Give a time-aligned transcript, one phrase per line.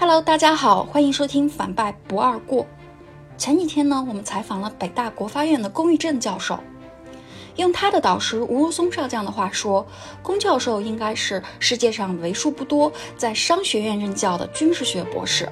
[0.00, 2.64] Hello，大家好，欢迎收听反败不二过。
[3.36, 6.60] 前几天呢，我们采访了北大国发院的龚玉正教授，
[7.56, 9.84] 用他的导师吴如松少将的话说，
[10.22, 15.48] 龚教授应该是世界上为数不多在商学院任教的军事学博士。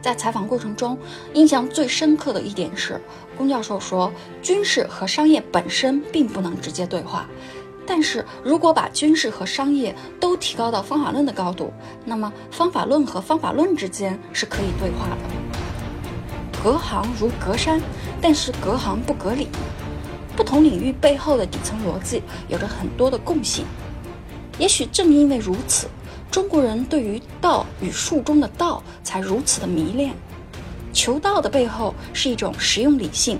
[0.00, 0.98] 在采访过程中，
[1.32, 3.00] 印象最深刻的一点是，
[3.38, 4.12] 龚教授说，
[4.42, 7.28] 军事和商业本身并不能直接对话。
[7.86, 11.72] 但是如果把军事和商业都提高到方法论的高度，
[12.04, 16.62] 那么方法论和方法论之间是可以对话的。
[16.62, 17.80] 隔行如隔山，
[18.20, 19.48] 但是隔行不隔理。
[20.36, 23.66] 不同领域背后的底层逻辑有着很多的共性。
[24.58, 25.88] 也许正因为如此，
[26.30, 30.14] 中国人对于道与术中的道才如此的迷恋。
[30.92, 33.38] 求道的背后是一种实用理性。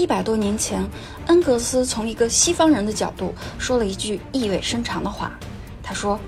[0.00, 0.82] 一百多年前，
[1.26, 5.38] 恩格斯从一个西方人的角度说了一句意味深长的话。
[5.82, 6.18] 他说，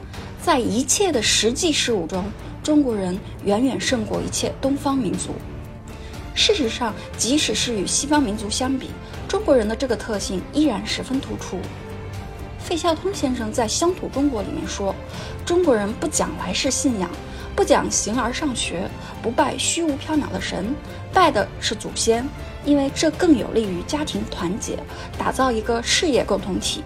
[0.42, 2.22] 在一切的实际事物中，
[2.62, 5.30] 中国人远远胜过一切东方民族。
[6.34, 8.90] 事实上，即使是与西方民族相比，
[9.26, 11.58] 中国人的这个特性依然十分突出。
[12.58, 14.94] 费孝通先生在《乡土中国》里面说，
[15.46, 17.08] 中国人不讲来世信仰，
[17.56, 18.86] 不讲形而上学，
[19.22, 20.74] 不拜虚无缥缈的神，
[21.10, 22.28] 拜的是祖先。
[22.64, 24.78] 因为这更有利于家庭团结，
[25.18, 26.82] 打造一个事业共同体。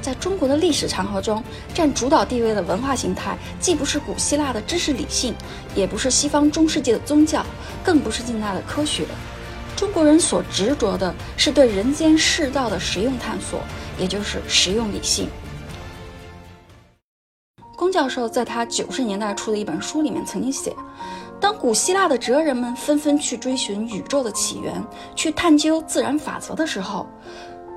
[0.00, 1.42] 在中国的历史长河中，
[1.74, 5.34] 占主导地位的文化形态，既不是古希腊的知识理性，
[5.74, 7.44] 也不是西方中世纪的宗教，
[7.84, 9.04] 更不是近代的科学。
[9.76, 13.60] 中国人所执着的是对人间世道的实用探索，
[13.98, 15.28] 也就是实用理性。
[17.76, 20.74] 龚教授在他九十年代出的一本书里面曾经写。
[21.40, 24.82] 当古希腊的哲人们纷纷去追寻宇宙的起源，
[25.14, 27.06] 去探究自然法则的时候，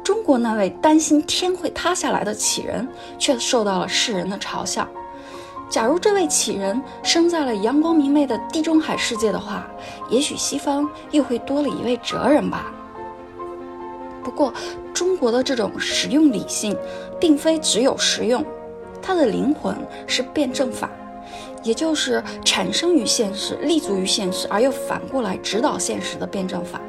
[0.04, 2.88] 中国那位担心天会塌下来的杞人
[3.20, 4.88] 却受到了世人的嘲笑。
[5.70, 9.66] 假如这位杞人生在了阳光明媚的地中海世界的话，
[10.10, 12.74] 也许西方又会多了一位哲人吧。
[14.24, 14.54] 不过，
[14.94, 16.76] 中国的这种实用理性，
[17.20, 18.44] 并非只有实用，
[19.02, 19.76] 它的灵魂
[20.08, 20.90] 是辩证法。
[21.64, 26.82] 也就是产生于现实、立足于现实，而又反过来指导现实的辩证法。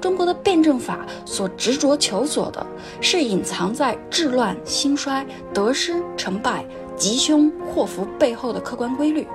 [0.00, 2.66] 中国的辩证法所执着求索的
[3.02, 6.64] 是隐藏在治乱兴衰、得失成败、
[6.96, 9.28] 吉凶祸福背后的客观规律，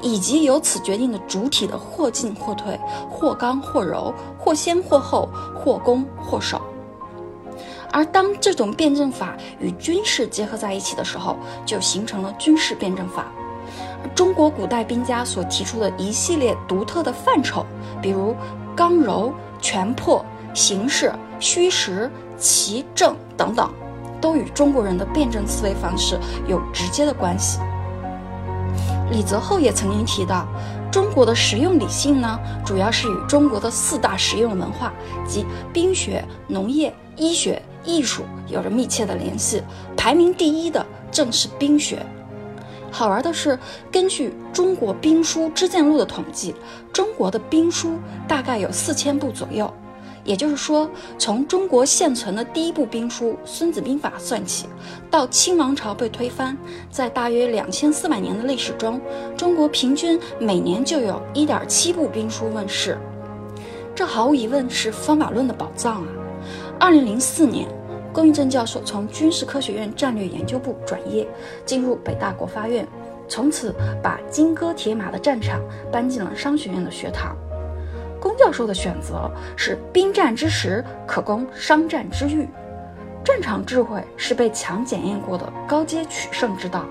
[0.00, 2.78] 以及由此决定的主体的或进或退、
[3.10, 6.62] 或刚或柔、或先或后、或攻或守。
[7.92, 11.36] 而当这种辩证法与军事结合在一起的时候，
[11.66, 13.26] 就形成了军事辩证法。
[14.14, 17.64] 中国古代兵家所提出的一系列独特的范畴，
[18.00, 18.34] 比如
[18.74, 23.70] 刚柔、全破、形势、虚实、奇正等等，
[24.20, 27.60] 都与中国人的辩证思维方式有直接的关系。
[29.10, 30.48] 李泽厚也曾经提到，
[30.90, 34.92] 中国的实用理性呢，主要是与中国的四大实用文化，
[35.28, 39.62] 即兵学、农业、医学、艺术有着密切的联系。
[39.96, 42.04] 排名第一的正是兵学。
[42.90, 43.58] 好玩的是，
[43.90, 46.54] 根据《中国兵书之鉴录》的统计，
[46.92, 47.98] 中国的兵书
[48.28, 49.72] 大概有四千部左右。
[50.24, 50.88] 也就是说，
[51.18, 54.66] 从中国现存的第一部兵书《孙子兵法》算起，
[55.10, 56.56] 到清王朝被推翻，
[56.90, 59.00] 在大约两千四百年的历史中，
[59.36, 62.96] 中国平均每年就有一点七部兵书问世。
[63.96, 66.08] 这毫无疑问是方法论的宝藏啊！
[66.82, 67.68] 二零零四年。
[68.12, 71.24] 龚玉正教授从军事科学院战略研究部转业，
[71.64, 72.84] 进入北大国发院，
[73.28, 73.72] 从此
[74.02, 75.60] 把金戈铁马的战场
[75.92, 77.36] 搬进了商学院的学堂。
[78.20, 82.48] 龚教授的选择是兵战之时可供商战之欲，
[83.22, 86.84] 战场智慧是被强检验过的高阶取胜之道。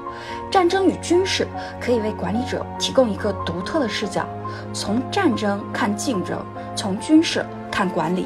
[0.50, 1.46] 战争与军事
[1.81, 4.25] 可以为管理者提供一个独特的视角，
[4.72, 6.41] 从战争看竞争，
[6.78, 8.25] 从军事看管理。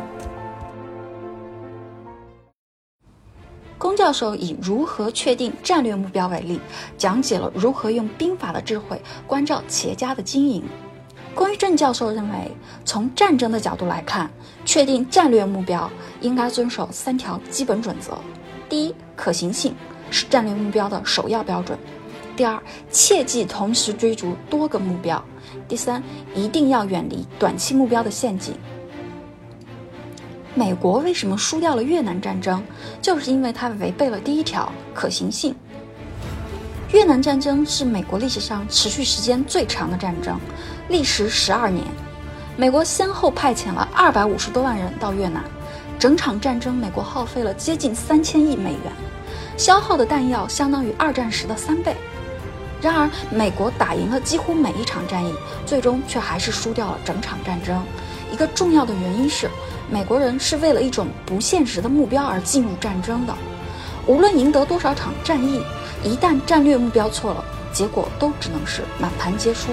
[3.95, 6.59] 教授以如何确定战略目标为例，
[6.97, 10.63] 讲解了如何用兵法的智慧关照企业家的经营。
[11.33, 12.51] 龚玉正教授认为，
[12.85, 14.29] 从战争的角度来看，
[14.63, 15.91] 确定战略目标
[16.21, 18.17] 应该遵守三条基本准则：
[18.69, 19.75] 第一，可行性
[20.09, 21.77] 是战略目标的首要标准；
[22.37, 22.57] 第二，
[22.89, 25.17] 切忌同时追逐多个目标；
[25.67, 26.01] 第三，
[26.33, 28.55] 一定要远离短期目标的陷阱。
[30.57, 32.63] 美国为什么输掉了越南战争？
[33.01, 35.53] 就是因为它违背了第一条可行性。
[36.93, 40.39] 越南战争是美国历史上持续时间最长的战争，
[40.87, 41.85] 历时十二年。
[42.55, 45.43] 美国先后派遣了二百五十多万人到越南，
[45.99, 48.93] 整场战争美国耗费了接近三千亿美元，
[49.57, 51.93] 消耗的弹药相当于二战时的三倍。
[52.81, 55.33] 然而，美国打赢了几乎每一场战役，
[55.65, 57.83] 最终却还是输掉了整场战争。
[58.31, 59.49] 一个重要的原因是，
[59.89, 63.33] 美国人是为了一种不现实的目标而进入战争的。
[64.07, 65.61] 无论赢得多少场战役，
[66.03, 69.69] 一旦战略目标错了，结果都只能是满盘皆输。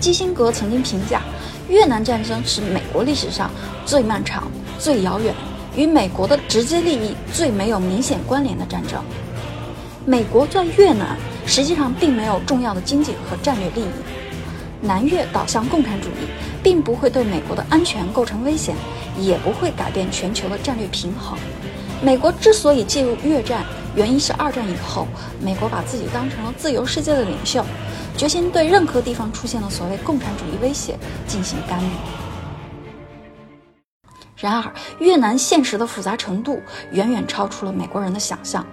[0.00, 1.22] 基辛格曾经评价，
[1.68, 3.50] 越南战争是美国历史上
[3.86, 5.34] 最漫长、最遥远、
[5.76, 9.02] 与美国的直接利益最没有明显关联的战争。
[10.04, 13.86] 美国在越南实际上并没有重要的经济和战略利益。
[14.84, 16.28] 南越导向共产主义，
[16.62, 18.76] 并不会对美国的安全构成危险，
[19.18, 21.38] 也不会改变全球的战略平衡。
[22.02, 23.64] 美国之所以介入越战，
[23.96, 25.08] 原因是二战以后，
[25.40, 27.64] 美国把自己当成了自由世界的领袖，
[28.14, 31.88] 决心对任何地方出现的所谓共产主义威胁进行干预。
[34.36, 36.60] 然而，越南现实的复杂程度
[36.90, 38.66] 远远超出了美国人的想象。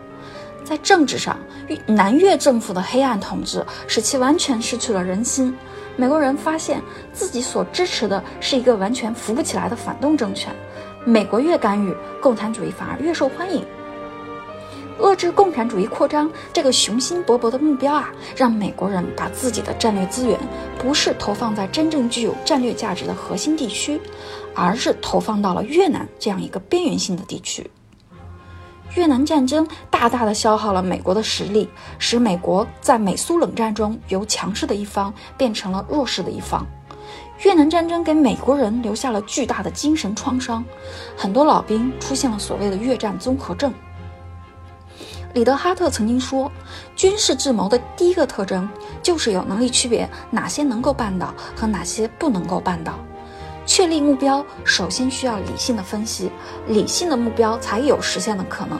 [0.63, 1.39] 在政治上，
[1.87, 5.55] 南越政府的黑暗统治使其完全失去了人心。
[6.01, 6.81] 美国人发现
[7.13, 10.51] 自己所支持的是一个完全扶不起来的反动政权。
[11.05, 13.63] 美国越干预，共产主义反而越受欢迎。
[14.99, 20.39] 遏制共产主义扩张这个雄心勃勃的目标啊，让美国人把自己的战略资源
[20.79, 24.01] 不是投放在真正具有战略价值的核心地区，
[24.55, 27.69] 而是投放到了越南这样一个边缘性的地区。
[28.95, 36.65] 越南战争大大的消耗了美国的实力，使美国在美苏冷战中由强势的一方变成了弱势的一方。
[37.43, 40.63] 越南战争给美国人留下了巨大的精神创伤，
[41.17, 43.73] 很多老兵出现了所谓的越战综合症。
[45.33, 46.51] 里德哈特曾经说，
[46.95, 48.69] 军事智谋的第一个特征
[49.01, 52.99] 就是有能力区别哪些能够办到和哪些不能够办到。
[53.65, 56.31] 确立目标首先需要理性的分析，
[56.67, 58.77] 理性的目标才有实现的可能。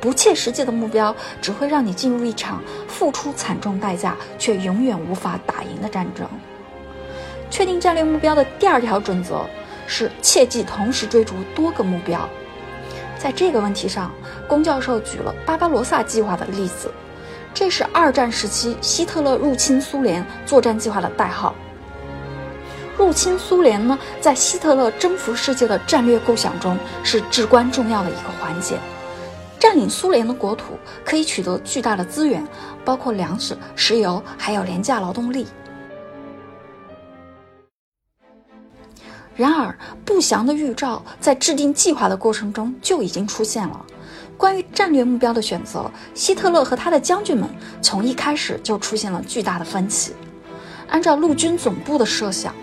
[0.00, 6.26] 不切实际的目标只会让你进入一场付出惨重代价却永远无法打赢的战争。
[7.48, 9.46] 确定战略目标的第二条准则
[9.86, 12.28] 是切忌同时追逐多个目标。
[13.16, 14.10] 在这个问题上，
[14.48, 16.90] 龚教授举了巴巴罗萨计划的例子，
[17.54, 21.54] 这是二战时期希特勒入侵苏联作战计划的代号。
[23.02, 28.78] 入侵苏联呢，在希特勒征服世界的战略构想中是至关重要的一个环节。
[29.58, 32.46] 占领苏联的国土可以取得巨大的资源，
[32.84, 35.48] 包括粮食、石油，还有廉价劳动力。
[39.34, 43.84] 然而，不祥的预兆在制定计划的过程中就已经出现了。
[44.36, 47.50] 关于战略目标的选择，希特勒和他的将军们
[47.82, 50.14] 从一开始就出现了巨大的分歧。
[50.88, 52.54] 按照陆军总部的设想。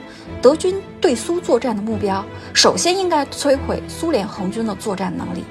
[0.42, 2.24] 德军对苏作战的目标，
[2.54, 5.44] 首先应该摧毁苏联红军的作战能力，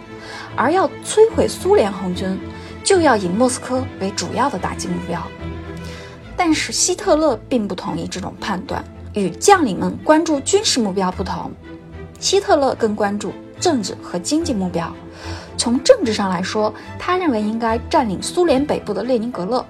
[0.57, 2.39] 而要摧毁苏联红军，
[2.83, 5.23] 就要以莫斯科为主要的打击目标。
[6.37, 8.83] 但是希特勒并不同意这种判断，
[9.13, 11.51] 与将领们关注军事目标不同，
[12.21, 14.91] 希特勒更关注政治和经济目标。
[15.57, 19.67] 从政治上来说，他认为应该占领苏联北部的列宁格勒，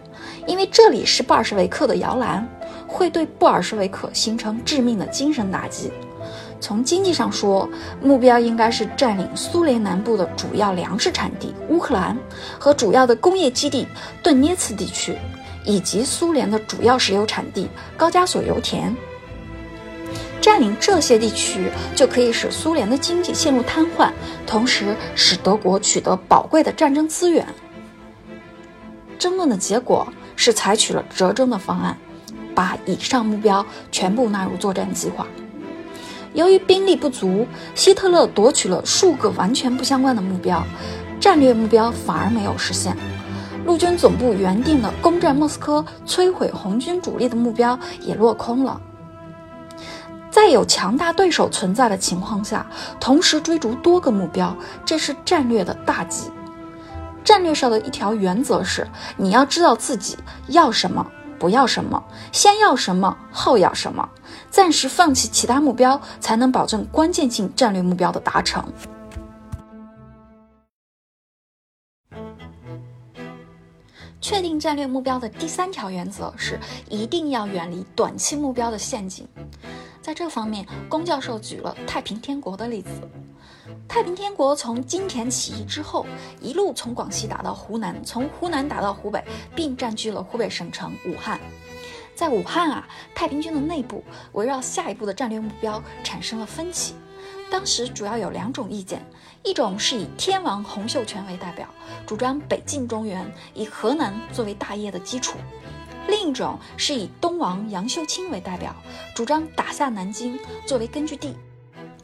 [0.47, 2.47] 因为这里是布尔什维克的摇篮。
[2.89, 5.93] 会对布尔什维克形成致命的精神打击。
[6.61, 7.69] 从经济上说，
[8.03, 12.19] 目标应该是占领苏联南部的主要粮食产地乌克兰
[12.59, 13.87] 和主要的工业基地
[14.25, 15.17] 顿涅茨地区，
[15.65, 18.93] 以及苏联的主要石油产地高加索油田。
[20.41, 24.11] 占领这些地区就可以使苏联的经济陷入瘫痪，
[24.47, 27.47] 同时使德国取得宝贵的战争资源。
[29.19, 31.97] 争论的结果是采取了折中的方案。
[32.59, 35.25] 把以上目标全部纳入作战计划。
[36.35, 37.47] 由于兵力不足，
[37.77, 40.61] 希特勒夺取了数个完全不相关的目标，
[41.21, 42.97] 战略目标反而没有实现。
[43.65, 48.81] 陆军总部原定的攻占莫斯科、摧毁红军主力的目标也落空了。
[50.29, 52.67] 在有强大对手存在的情况下，
[52.99, 54.53] 同时追逐多个目标，
[54.85, 56.29] 这是战略的大忌。
[57.23, 58.85] 战略上的一条原则是：
[59.17, 60.17] 你要知道自己
[60.49, 61.07] 要什么。
[61.39, 62.03] 不要什么，
[62.33, 64.09] 先要什么，后要什么，
[64.51, 68.65] 暂时放弃其他目标，才能保证关键性战略目标的达成。
[74.21, 76.59] 确定战略目标的第三条原则是，
[76.91, 79.27] 一定要远离短期目标的陷阱。
[80.03, 82.91] 在这方面，龚教授举了太平天国的例子。
[83.87, 86.07] 太平天国从金田起义之后，
[86.41, 89.23] 一路从广西打到湖南，从湖南打到湖北，
[89.55, 91.39] 并占据了湖北省城武汉。
[92.15, 94.03] 在武汉啊，太平军的内部
[94.33, 96.95] 围绕下一步的战略目标产生了分歧。
[97.51, 99.03] 当时主要有两种意见，
[99.43, 101.69] 一种是以天王洪秀全为代表，
[102.07, 105.37] 主张北进中原，以河南作为大业的基础；
[106.09, 108.75] 另一种是以东王杨秀清为代表，
[109.15, 111.35] 主张打下南京作为根据地。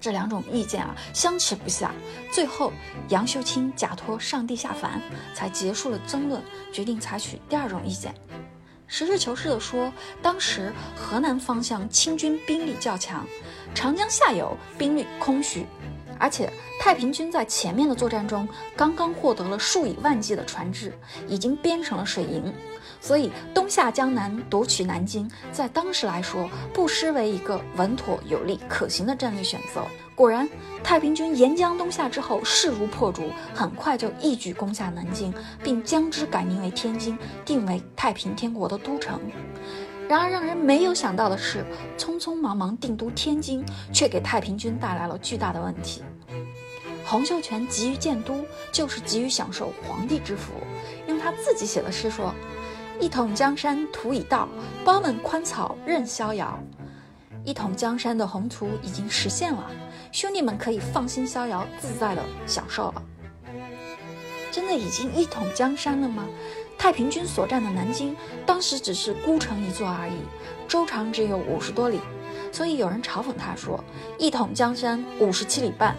[0.04, 1.90] 这两种意见啊相持不下，
[2.30, 2.70] 最后
[3.08, 5.00] 杨秀清假托上帝下凡，
[5.34, 8.14] 才结束了争论，决定采取第二种意见。
[8.86, 13.26] 实事求是地说，当时河南方向清军兵力较强，
[13.74, 15.64] 长江下游兵力空虚，
[16.18, 18.46] 而且太平军在前面的作战中
[18.76, 20.92] 刚刚获得了数以万计的船只，
[21.26, 22.52] 已经编成了水营。
[23.04, 29.82] 所以，东下江南夺取南京，在当时来说，不失为一个稳妥有力、可行的战略选择。
[30.14, 30.48] 果然，
[30.82, 39.20] 太平军沿江东下之后，势如破竹，很快就一举攻下南京，并将之改名为天津，定为太平天国的都城。
[40.08, 41.62] 然而，让人没有想到的是，
[41.98, 46.02] 匆匆忙忙定都天津，却给太平军带来了巨大的问题。
[47.04, 50.54] 洪秀全急于建都，就是急于享受皇帝之福。
[51.06, 52.34] 用他自己写的诗说。
[53.00, 54.48] 一统江山图已到，
[54.84, 56.58] 包们宽草任逍遥。
[57.44, 59.70] 一统江山的宏图已经实现了，
[60.12, 63.02] 兄弟们可以放心逍遥自在的享受了。
[64.50, 66.24] 真的已经一统江山了吗？
[66.78, 70.12] 太平军所占的南京当时只是孤城一座而已，
[70.66, 72.00] 周长只有五十多里，
[72.50, 73.82] 所以有人嘲讽他说
[74.18, 75.96] ：“一统江山五十七里半。”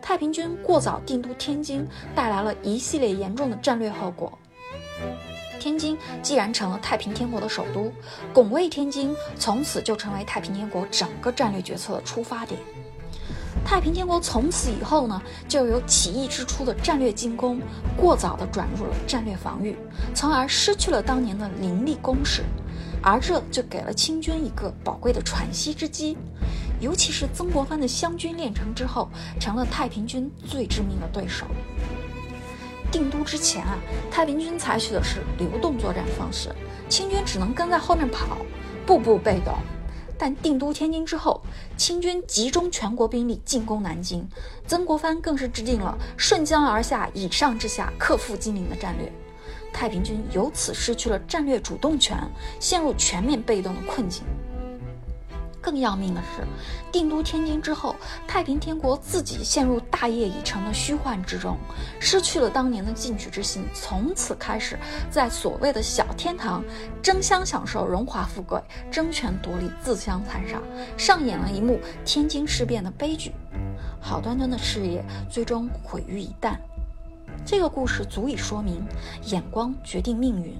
[0.00, 4.38] 太平军过早定都天津，带来了一系列严重的战略后果。
[5.62, 7.92] 天津既然成了太平天国的首都，
[8.34, 12.60] 拱卫天津从此就成为太平天国整个战略决策的出发点。
[13.64, 17.60] 太平天国从此以后呢，就由起义之初的战略进攻，
[17.96, 19.76] 过早的转入了战略防御，
[20.12, 22.42] 从而失去了当年的凌厉攻势，
[23.00, 26.18] 而这就给了清军一个宝贵的喘息之机。
[26.80, 31.46] 尤其是曾国藩的湘军练成之后，成了太平军最致命的对手。
[32.92, 33.76] 定都之前啊，
[34.10, 36.50] 太平军采取的是流动作战方式，
[36.88, 38.36] 清军只能跟在后面跑，
[38.86, 39.54] 步步被动。
[40.18, 41.42] 但定都天津之后，
[41.76, 44.28] 清军集中全国兵力进攻南京，
[44.68, 49.10] 曾国藩更是制定了顺江而下、以上至下、克复金陵的战略。
[49.72, 52.16] 太平军由此失去了战略主动权，
[52.60, 54.22] 陷入全面被动的困境。
[55.62, 56.44] 更要命的是，
[56.90, 57.94] 定都天津之后，
[58.26, 61.56] 太平天国自己陷入大业已成的虚幻之中，
[62.00, 64.76] 失去了当年的进取之心，从此开始
[65.08, 66.64] 在所谓的小天堂
[67.00, 70.60] 争相享受荣华富贵，争权夺利，自相残杀，
[70.98, 73.32] 上演了一幕天津事变的悲剧。
[74.00, 76.56] 好端端的事业最终毁于一旦。
[77.46, 78.84] 这个故事足以说明，
[79.26, 80.54] 眼光决定命运。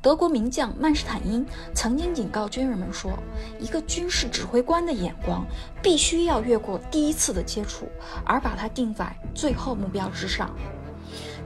[0.00, 3.12] 德国名将曼施坦因曾经警告军人们说
[3.60, 5.46] ：“一个军事指挥官的眼光
[5.80, 7.88] 必须要越过第一次的接触，
[8.24, 10.50] 而把它定在最后目标之上。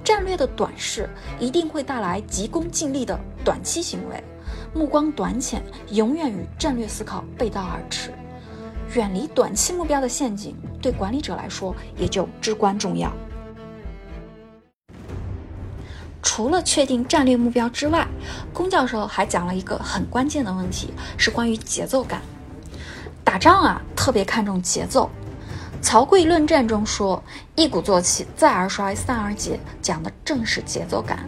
[0.02, 4.22] 战略的短视一定会带来急功近利的短期行为，
[4.72, 8.10] 目光短浅永远与战略思考背道而驰。
[8.94, 13.12] 远离短期目标的陷阱，对管理者来说也就至关重要。”
[16.26, 18.04] 除了确定战略目标之外，
[18.52, 22.20] 龚教授还讲了一个很关键的问题，是关于节奏感。
[23.22, 25.08] 打仗啊，特别看重节奏。
[25.80, 27.22] 曹刿论战中说
[27.54, 31.20] ：“一鼓作气，再而衰，三而竭”，讲的正是节奏感。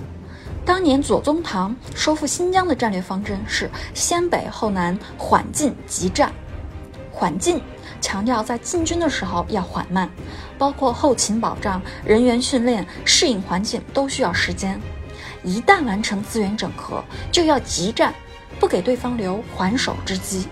[0.64, 6.32] 当年左宗棠收复新疆的战略方针是先北后南，缓进急战。
[7.12, 7.62] 缓进
[8.00, 10.08] 强调在进军的时候要缓慢，
[10.56, 14.80] 包括后勤保障、人员训练、适应环境都需要时间。
[15.42, 18.14] 一旦完成资源整合，就要急战，
[18.58, 20.48] 不给对方留还手之机。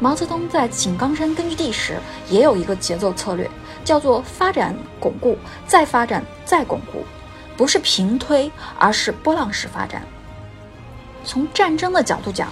[0.00, 1.98] 毛泽东在井冈山根据地时
[2.28, 3.50] 也有一个节奏策略，
[3.84, 7.04] 叫做发展巩固，再发展再巩固，
[7.56, 10.02] 不是平推，而是波浪式发展。
[11.24, 12.48] 从战争的角度讲，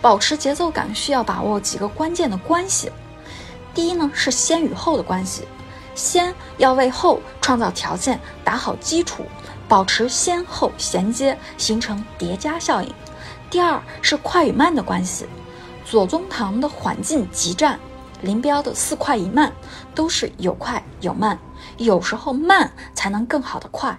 [0.00, 2.90] 保持节奏感需要把握几个关键的关系。
[3.74, 5.46] 第一呢是先与后的关系，
[5.94, 9.24] 先要为后创造条件，打好基础。
[9.68, 12.94] 保持先后衔接，形成叠加效应。
[13.48, 15.26] 第二是快与慢的关系，
[15.82, 17.80] 左宗棠的缓进急战，
[18.20, 19.50] 林彪的四快一慢，
[19.94, 21.38] 都是有快有慢，
[21.78, 23.98] 有时候慢才能更好的快。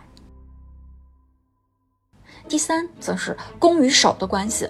[2.48, 4.70] 第三则是攻与守的关系，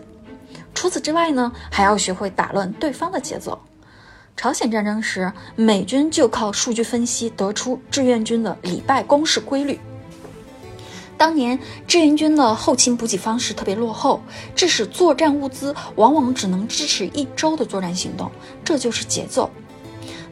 [0.73, 3.59] 除此之外呢，还要学会打乱对方的节奏。
[4.35, 9.79] 朝鲜战争时，美军就靠数据分析得出志愿军的礼拜攻势规律。
[11.17, 14.21] 当年志愿军的后勤补给方式特别落后，
[14.55, 18.29] 致使作战物资往往只能支持一周的作战行动，
[18.65, 19.49] 这就是节奏。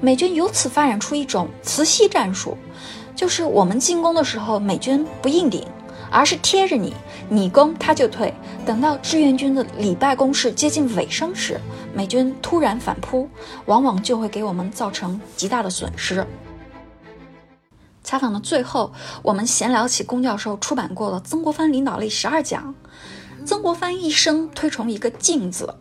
[0.02, 2.58] 美军由此发展出一种磁吸战术，
[3.16, 5.66] 就是我们进攻的时候，美军不硬顶，
[6.12, 6.94] 而是贴着你，
[7.30, 8.32] 你攻他就退。
[8.66, 11.60] 等到志愿军的礼拜攻势接近尾声时，
[11.96, 13.28] 美军突然反扑，
[13.66, 16.28] 往往就会给我们造成极大的损失。
[18.04, 18.92] 采访的最后，
[19.24, 22.76] 我们闲聊起龚教授出版过的《曾国藩领导力十二讲》。
[23.46, 25.74] 曾国藩一生推崇一个“静”字，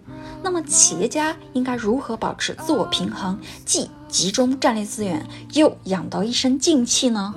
[0.43, 7.35] 那么企业家应该如何保持自我平衡，既集中战略资源，又养得一身静气呢？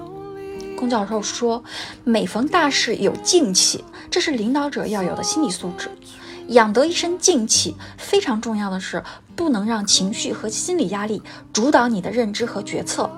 [0.84, 1.64] 龚教授说
[2.04, 5.90] ：“每逢大事有静气，这是领导者要有的心理素质。
[6.50, 9.02] 养得一身静气，非常重要的是。”
[9.36, 13.10] 不能让情绪和心理压力主导你的认知和决策，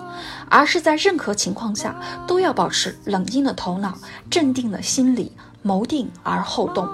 [0.50, 3.98] 而是在任何情况下都要保持冷静的头脑、
[4.30, 6.88] 镇定的心理，谋定而后动。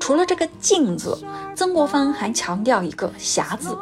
[0.00, 1.18] 除了这个“静”字，
[1.54, 3.76] 曾国藩还强调一个“侠”字。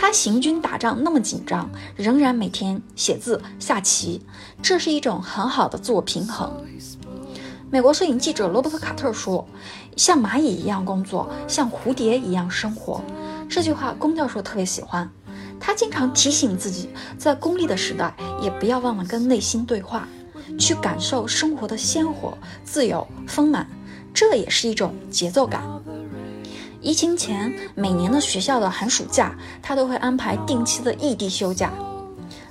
[0.00, 4.22] 他行军打仗那么紧张，仍然每天写字下棋，
[4.62, 6.50] 这是一种很好的自我平衡。
[7.70, 9.46] 美国摄影记者罗伯特·卡特说
[9.98, 13.02] ：“像蚂蚁一样工作，像蝴蝶一样生活。”
[13.46, 15.06] 这句话，龚教授特别喜欢。
[15.60, 16.88] 他经常提醒自己，
[17.18, 20.08] 在功利的时代，也不要忘了跟内心对话，
[20.58, 23.68] 去感受生活的鲜活、自由、丰满。
[24.14, 25.62] 这也是一种节奏感。
[26.82, 31.70] 疫情前，每年的学校的寒暑假，他都会安排定期的异地休假，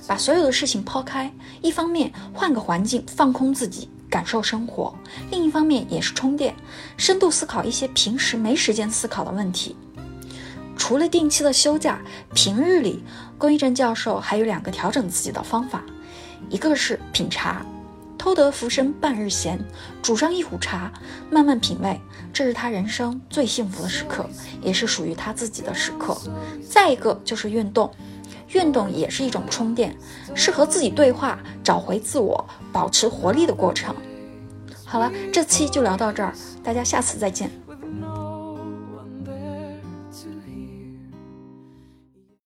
[0.06, 4.94] 把所有的事情抛开，一方面换个环境放空自己，感受生活；
[5.32, 6.54] 另一方面也是充电，
[6.96, 9.74] 深度思考一些平时没时间思考的问题。
[10.76, 12.00] 除了定期的休假，
[12.32, 13.02] 平日里，
[13.36, 15.82] 龚一正教授还有两个调整自己的方法，
[16.48, 17.66] 一个是品茶，
[18.20, 19.58] 偷得浮生半日闲，
[20.02, 20.92] 煮上一壶茶，
[21.30, 21.98] 慢慢品味，
[22.34, 24.28] 这是他人生最幸福的时刻，
[24.60, 26.14] 也是属于他自己的时刻。
[26.68, 27.90] 再一个就是运动，
[28.48, 29.96] 运动也是一种充电，
[30.34, 33.96] 是和自己对话，找回自我，保持活力的过程。
[34.84, 37.50] 好了，这期就聊到这儿，大家下次再见。